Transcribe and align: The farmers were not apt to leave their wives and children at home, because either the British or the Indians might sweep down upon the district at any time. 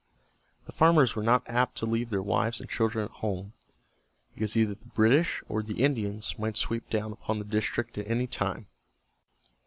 The 0.65 0.71
farmers 0.71 1.15
were 1.15 1.21
not 1.21 1.47
apt 1.47 1.75
to 1.75 1.85
leave 1.85 2.09
their 2.09 2.23
wives 2.23 2.59
and 2.59 2.67
children 2.67 3.05
at 3.05 3.11
home, 3.11 3.53
because 4.33 4.57
either 4.57 4.73
the 4.73 4.87
British 4.87 5.43
or 5.47 5.61
the 5.61 5.83
Indians 5.83 6.39
might 6.39 6.57
sweep 6.57 6.89
down 6.89 7.11
upon 7.11 7.37
the 7.37 7.45
district 7.45 7.99
at 7.99 8.07
any 8.09 8.25
time. 8.25 8.65